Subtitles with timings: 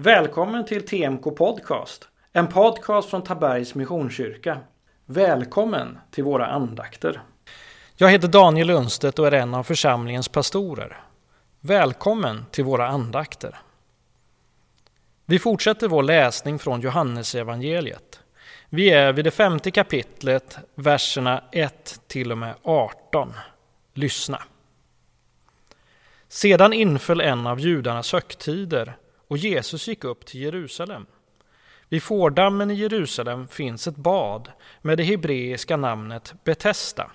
[0.00, 4.60] Välkommen till TMK Podcast, en podcast från Tabergs Missionskyrka.
[5.06, 7.22] Välkommen till våra andakter.
[7.96, 10.96] Jag heter Daniel Lundstedt och är en av församlingens pastorer.
[11.60, 13.58] Välkommen till våra andakter.
[15.26, 18.20] Vi fortsätter vår läsning från Johannesevangeliet.
[18.68, 23.32] Vi är vid det femte kapitlet, verserna 1 till och med 18.
[23.94, 24.42] Lyssna.
[26.28, 28.96] Sedan inföll en av judarnas högtider
[29.28, 31.06] och Jesus gick upp till Jerusalem.
[31.88, 37.10] Vid fårdammen i Jerusalem finns ett bad med det hebreiska namnet Betesda.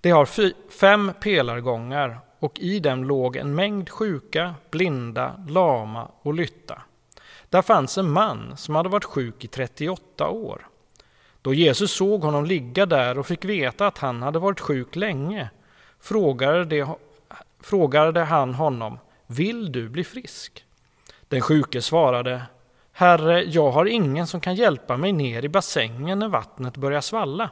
[0.00, 0.28] Det har
[0.70, 6.82] fem pelargångar och i dem låg en mängd sjuka, blinda, lama och lytta.
[7.50, 10.68] Där fanns en man som hade varit sjuk i 38 år.
[11.42, 15.50] Då Jesus såg honom ligga där och fick veta att han hade varit sjuk länge
[16.00, 16.88] frågade, det,
[17.60, 20.65] frågade han honom, vill du bli frisk?
[21.28, 22.42] Den sjuke svarade,
[22.92, 27.50] Herre, jag har ingen som kan hjälpa mig ner i bassängen när vattnet börjar svalla.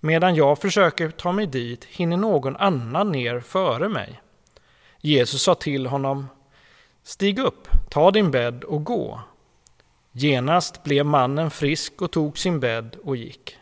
[0.00, 4.20] Medan jag försöker ta mig dit hinner någon annan ner före mig.
[5.00, 6.28] Jesus sa till honom,
[7.02, 9.20] Stig upp, ta din bädd och gå.
[10.12, 13.56] Genast blev mannen frisk och tog sin bädd och gick.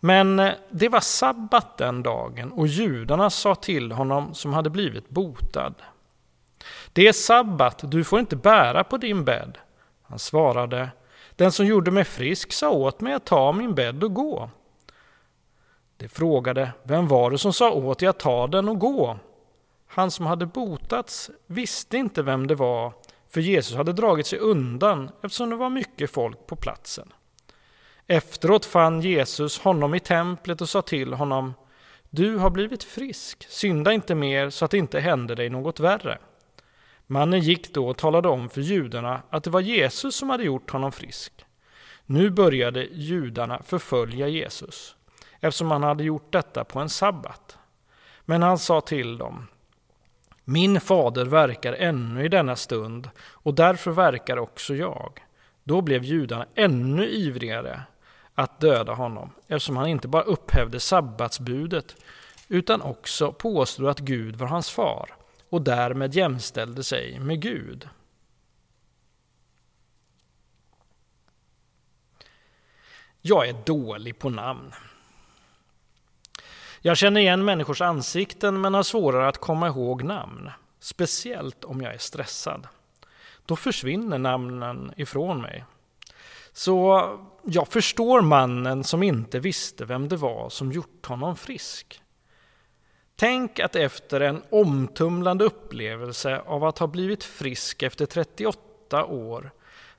[0.00, 5.08] Men eh, det var sabbat den dagen och judarna sa till honom som hade blivit
[5.08, 5.74] botad.
[6.92, 9.58] Det är sabbat, du får inte bära på din bädd.
[10.02, 10.88] Han svarade,
[11.36, 14.50] den som gjorde mig frisk sa åt mig att ta min bädd och gå.
[15.96, 19.18] De frågade, vem var det som sa åt dig att ta den och gå?
[19.86, 22.92] Han som hade botats visste inte vem det var,
[23.28, 27.12] för Jesus hade dragit sig undan eftersom det var mycket folk på platsen.
[28.06, 31.54] Efteråt fann Jesus honom i templet och sa till honom,
[32.10, 36.18] du har blivit frisk, synda inte mer så att det inte händer dig något värre.
[37.06, 40.70] Mannen gick då och talade om för judarna att det var Jesus som hade gjort
[40.70, 41.44] honom frisk.
[42.06, 44.96] Nu började judarna förfölja Jesus,
[45.40, 47.58] eftersom han hade gjort detta på en sabbat.
[48.24, 49.46] Men han sa till dem,
[50.44, 55.20] min fader verkar ännu i denna stund, och därför verkar också jag.
[55.64, 57.82] Då blev judarna ännu ivrigare
[58.34, 61.96] att döda honom, eftersom han inte bara upphävde sabbatsbudet,
[62.48, 65.10] utan också påstod att Gud var hans far
[65.54, 67.88] och därmed jämställde sig med Gud.
[73.20, 74.72] Jag är dålig på namn.
[76.80, 80.50] Jag känner igen människors ansikten men har svårare att komma ihåg namn.
[80.80, 82.68] Speciellt om jag är stressad.
[83.46, 85.64] Då försvinner namnen ifrån mig.
[86.52, 87.08] Så
[87.42, 92.03] jag förstår mannen som inte visste vem det var som gjort honom frisk.
[93.24, 99.50] Tänk att efter en omtumlande upplevelse av att ha blivit frisk efter 38 år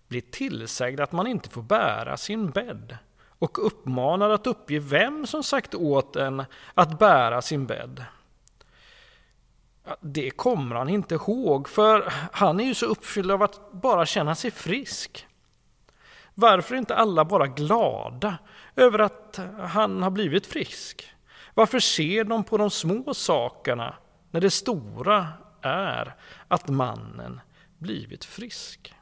[0.08, 2.97] bli tillsagd att man inte får bära sin bädd
[3.40, 6.44] och uppmanad att uppge vem som sagt åt en
[6.74, 8.06] att bära sin bädd.
[10.02, 14.35] Det kommer han inte ihåg, för han är ju så uppfylld av att bara känna
[14.35, 15.28] sig frisk.
[16.34, 18.38] Varför är inte alla bara glada
[18.75, 21.15] över att han har blivit frisk?
[21.56, 23.96] Varför ser de på de små sakerna
[24.32, 25.28] när det stora
[25.62, 26.16] är
[26.48, 27.42] att mannen
[27.78, 28.94] blivit frisk?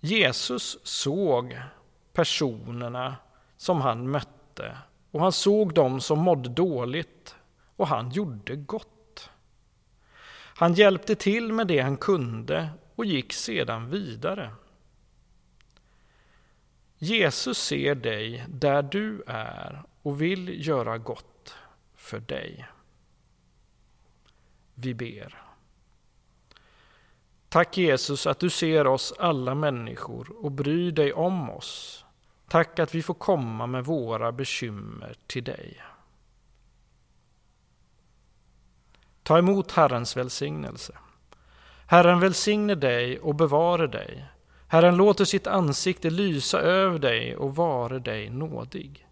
[0.00, 1.60] Jesus såg
[2.12, 3.16] personerna
[3.56, 4.78] som han mötte
[5.10, 7.34] och han såg dem som mådde dåligt
[7.76, 9.30] och han gjorde gott.
[10.54, 14.54] Han hjälpte till med det han kunde och gick sedan vidare.
[17.02, 21.54] Jesus ser dig där du är och vill göra gott
[21.94, 22.66] för dig.
[24.74, 25.42] Vi ber.
[27.48, 32.04] Tack Jesus att du ser oss alla människor och bryr dig om oss.
[32.48, 35.82] Tack att vi får komma med våra bekymmer till dig.
[39.22, 40.98] Ta emot Herrens välsignelse.
[41.86, 44.24] Herren välsigne dig och bevare dig.
[44.72, 49.06] Herren låter sitt ansikte lysa över dig och vare dig nådig.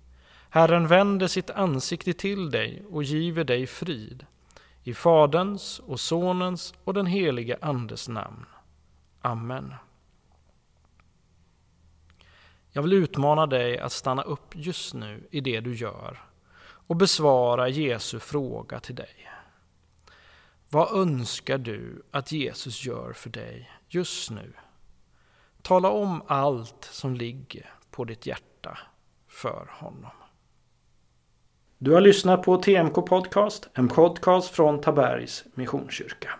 [0.50, 4.26] Herren vänder sitt ansikte till dig och giver dig frid.
[4.82, 8.46] I Faderns och Sonens och den helige Andes namn.
[9.20, 9.75] Amen.
[12.70, 16.22] Jag vill utmana dig att stanna upp just nu i det du gör
[16.60, 19.31] och besvara Jesu fråga till dig.
[20.69, 24.52] Vad önskar du att Jesus gör för dig just nu?
[25.69, 28.79] Tala om allt som ligger på ditt hjärta
[29.29, 30.11] för honom.
[31.79, 36.31] Du har lyssnat på TMK Podcast, en podcast från Tabergs Missionskyrka.